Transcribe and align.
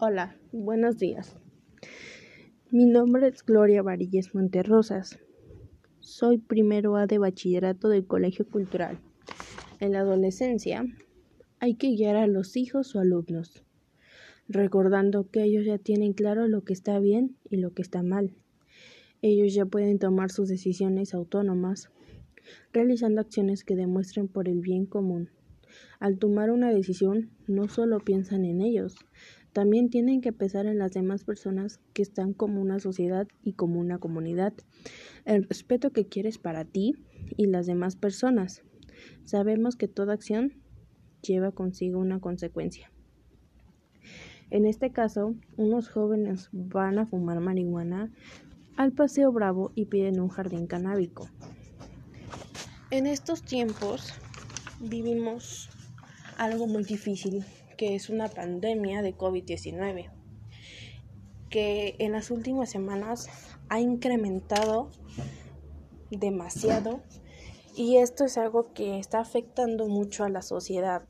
Hola, 0.00 0.36
buenos 0.50 0.98
días. 0.98 1.36
Mi 2.72 2.84
nombre 2.84 3.28
es 3.28 3.44
Gloria 3.44 3.80
Varillas 3.80 4.34
Monterrosas. 4.34 5.20
Soy 6.00 6.38
primero 6.38 6.96
A 6.96 7.06
de 7.06 7.18
bachillerato 7.18 7.88
del 7.88 8.04
Colegio 8.04 8.44
Cultural. 8.44 8.98
En 9.78 9.92
la 9.92 10.00
adolescencia 10.00 10.84
hay 11.60 11.76
que 11.76 11.90
guiar 11.94 12.16
a 12.16 12.26
los 12.26 12.56
hijos 12.56 12.96
o 12.96 12.98
alumnos, 12.98 13.62
recordando 14.48 15.30
que 15.30 15.44
ellos 15.44 15.64
ya 15.64 15.78
tienen 15.78 16.12
claro 16.12 16.48
lo 16.48 16.64
que 16.64 16.72
está 16.72 16.98
bien 16.98 17.36
y 17.48 17.58
lo 17.58 17.72
que 17.72 17.82
está 17.82 18.02
mal. 18.02 18.34
Ellos 19.22 19.54
ya 19.54 19.64
pueden 19.64 20.00
tomar 20.00 20.32
sus 20.32 20.48
decisiones 20.48 21.14
autónomas, 21.14 21.90
realizando 22.72 23.20
acciones 23.20 23.62
que 23.62 23.76
demuestren 23.76 24.26
por 24.26 24.48
el 24.48 24.60
bien 24.60 24.86
común. 24.86 25.30
Al 26.00 26.18
tomar 26.18 26.50
una 26.50 26.70
decisión, 26.70 27.30
no 27.46 27.68
solo 27.68 28.00
piensan 28.00 28.44
en 28.44 28.60
ellos, 28.60 28.96
también 29.54 29.88
tienen 29.88 30.20
que 30.20 30.32
pensar 30.32 30.66
en 30.66 30.78
las 30.78 30.92
demás 30.92 31.22
personas 31.22 31.78
que 31.92 32.02
están 32.02 32.34
como 32.34 32.60
una 32.60 32.80
sociedad 32.80 33.28
y 33.44 33.52
como 33.52 33.78
una 33.78 33.98
comunidad. 33.98 34.52
El 35.24 35.44
respeto 35.44 35.90
que 35.90 36.08
quieres 36.08 36.38
para 36.38 36.64
ti 36.64 36.96
y 37.36 37.46
las 37.46 37.66
demás 37.66 37.94
personas. 37.94 38.64
Sabemos 39.22 39.76
que 39.76 39.86
toda 39.86 40.12
acción 40.12 40.54
lleva 41.22 41.52
consigo 41.52 42.00
una 42.00 42.18
consecuencia. 42.18 42.90
En 44.50 44.66
este 44.66 44.90
caso, 44.90 45.36
unos 45.56 45.88
jóvenes 45.88 46.48
van 46.50 46.98
a 46.98 47.06
fumar 47.06 47.38
marihuana 47.38 48.10
al 48.76 48.90
Paseo 48.90 49.30
Bravo 49.30 49.70
y 49.76 49.84
piden 49.84 50.18
un 50.18 50.30
jardín 50.30 50.66
canábico. 50.66 51.28
En 52.90 53.06
estos 53.06 53.42
tiempos 53.42 54.14
vivimos 54.80 55.70
algo 56.38 56.66
muy 56.66 56.82
difícil, 56.82 57.44
que 57.76 57.94
es 57.94 58.10
una 58.10 58.28
pandemia 58.28 59.02
de 59.02 59.16
COVID-19, 59.16 60.10
que 61.50 61.96
en 61.98 62.12
las 62.12 62.30
últimas 62.30 62.70
semanas 62.70 63.28
ha 63.68 63.80
incrementado 63.80 64.90
demasiado 66.10 67.02
y 67.76 67.96
esto 67.96 68.24
es 68.24 68.38
algo 68.38 68.72
que 68.72 68.98
está 68.98 69.20
afectando 69.20 69.88
mucho 69.88 70.24
a 70.24 70.28
la 70.28 70.42
sociedad. 70.42 71.08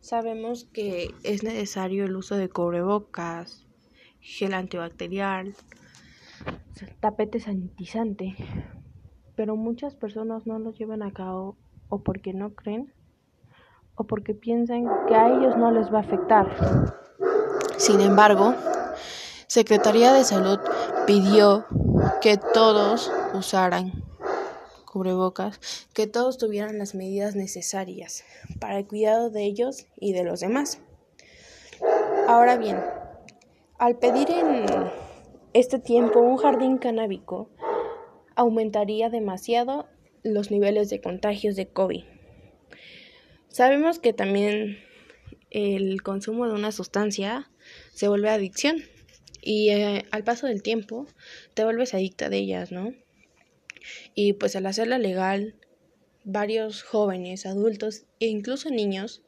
Sabemos 0.00 0.64
que 0.64 1.10
es 1.24 1.42
necesario 1.42 2.04
el 2.04 2.16
uso 2.16 2.36
de 2.36 2.48
cubrebocas, 2.48 3.66
gel 4.20 4.54
antibacterial, 4.54 5.54
tapete 7.00 7.40
sanitizante, 7.40 8.34
pero 9.36 9.56
muchas 9.56 9.94
personas 9.94 10.46
no 10.46 10.58
lo 10.58 10.72
llevan 10.72 11.02
a 11.02 11.12
cabo 11.12 11.56
o 11.88 12.02
porque 12.02 12.32
no 12.32 12.54
creen 12.54 12.92
porque 14.04 14.34
piensan 14.34 14.88
que 15.06 15.14
a 15.14 15.28
ellos 15.28 15.56
no 15.56 15.70
les 15.70 15.92
va 15.92 15.98
a 15.98 16.02
afectar. 16.02 16.46
Sin 17.76 18.00
embargo, 18.00 18.54
Secretaría 19.46 20.12
de 20.12 20.24
Salud 20.24 20.58
pidió 21.06 21.64
que 22.20 22.36
todos 22.36 23.10
usaran 23.34 24.04
cubrebocas, 24.90 25.60
que 25.94 26.06
todos 26.06 26.36
tuvieran 26.36 26.78
las 26.78 26.94
medidas 26.94 27.36
necesarias 27.36 28.24
para 28.58 28.78
el 28.78 28.86
cuidado 28.86 29.30
de 29.30 29.44
ellos 29.44 29.86
y 29.96 30.12
de 30.12 30.24
los 30.24 30.40
demás. 30.40 30.80
Ahora 32.28 32.56
bien, 32.56 32.78
al 33.78 33.96
pedir 33.96 34.30
en 34.30 34.66
este 35.52 35.78
tiempo 35.78 36.20
un 36.20 36.36
jardín 36.36 36.78
canábico, 36.78 37.48
aumentaría 38.36 39.10
demasiado 39.10 39.86
los 40.22 40.50
niveles 40.50 40.90
de 40.90 41.00
contagios 41.00 41.56
de 41.56 41.68
COVID. 41.68 42.04
Sabemos 43.50 43.98
que 43.98 44.12
también 44.12 44.78
el 45.50 46.02
consumo 46.02 46.46
de 46.46 46.54
una 46.54 46.70
sustancia 46.70 47.50
se 47.92 48.06
vuelve 48.06 48.30
adicción 48.30 48.76
y 49.42 49.70
eh, 49.70 50.04
al 50.12 50.22
paso 50.22 50.46
del 50.46 50.62
tiempo 50.62 51.08
te 51.54 51.64
vuelves 51.64 51.92
adicta 51.92 52.28
de 52.28 52.38
ellas, 52.38 52.70
¿no? 52.70 52.94
Y 54.14 54.34
pues 54.34 54.54
al 54.54 54.66
hacerla 54.66 54.98
legal, 54.98 55.56
varios 56.22 56.84
jóvenes, 56.84 57.44
adultos 57.44 58.04
e 58.20 58.26
incluso 58.26 58.70
niños 58.70 59.22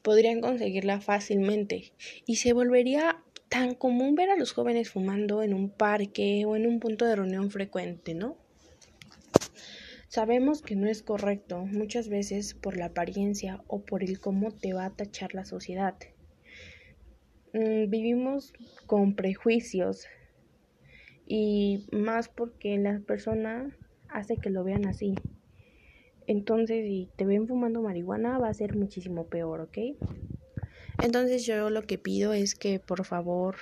podrían 0.00 0.40
conseguirla 0.40 1.02
fácilmente 1.02 1.92
y 2.24 2.36
se 2.36 2.54
volvería 2.54 3.22
tan 3.50 3.74
común 3.74 4.14
ver 4.14 4.30
a 4.30 4.36
los 4.36 4.52
jóvenes 4.52 4.88
fumando 4.88 5.42
en 5.42 5.52
un 5.52 5.68
parque 5.68 6.44
o 6.46 6.56
en 6.56 6.66
un 6.66 6.80
punto 6.80 7.04
de 7.04 7.16
reunión 7.16 7.50
frecuente, 7.50 8.14
¿no? 8.14 8.38
Sabemos 10.08 10.62
que 10.62 10.74
no 10.74 10.88
es 10.88 11.02
correcto 11.02 11.66
muchas 11.66 12.08
veces 12.08 12.54
por 12.54 12.78
la 12.78 12.86
apariencia 12.86 13.62
o 13.66 13.84
por 13.84 14.02
el 14.02 14.18
cómo 14.18 14.52
te 14.52 14.72
va 14.72 14.86
a 14.86 14.96
tachar 14.96 15.34
la 15.34 15.44
sociedad. 15.44 15.96
Mm, 17.52 17.90
vivimos 17.90 18.54
con 18.86 19.14
prejuicios 19.14 20.06
y 21.26 21.86
más 21.92 22.30
porque 22.30 22.78
la 22.78 23.00
persona 23.00 23.76
hace 24.08 24.38
que 24.38 24.48
lo 24.48 24.64
vean 24.64 24.86
así. 24.86 25.14
Entonces, 26.26 26.86
si 26.86 27.10
te 27.16 27.26
ven 27.26 27.46
fumando 27.46 27.82
marihuana, 27.82 28.38
va 28.38 28.48
a 28.48 28.54
ser 28.54 28.76
muchísimo 28.76 29.28
peor, 29.28 29.60
¿ok? 29.60 29.78
Entonces 31.00 31.44
yo 31.44 31.68
lo 31.68 31.82
que 31.82 31.98
pido 31.98 32.32
es 32.32 32.54
que 32.54 32.80
por 32.80 33.04
favor 33.04 33.56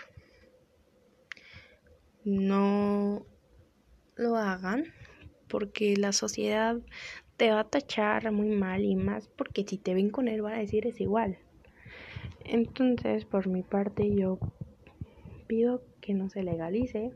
no 2.25 3.27
lo 4.15 4.37
hagan 4.37 4.85
porque 5.57 5.97
la 5.97 6.13
sociedad 6.13 6.77
te 7.39 7.51
va 7.51 7.61
a 7.61 7.65
tachar 7.65 8.31
muy 8.31 8.51
mal 8.51 8.85
y 8.85 8.95
más 8.95 9.27
porque 9.27 9.65
si 9.67 9.79
te 9.79 9.95
ven 9.95 10.11
con 10.11 10.29
él 10.29 10.43
van 10.43 10.53
a 10.53 10.59
decir 10.59 10.87
es 10.87 11.01
igual. 11.01 11.39
Entonces, 12.45 13.25
por 13.25 13.49
mi 13.49 13.63
parte, 13.63 14.15
yo 14.15 14.39
pido 15.47 15.83
que 16.03 16.13
no 16.13 16.29
se 16.29 16.43
legalice 16.43 17.11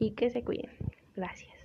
y 0.00 0.16
que 0.16 0.30
se 0.30 0.42
cuiden. 0.42 0.72
Gracias. 1.14 1.57